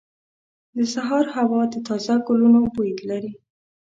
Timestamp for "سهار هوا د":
0.93-1.75